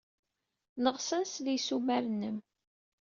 [0.83, 2.37] Neɣs ad nsel i yissumar-nnem.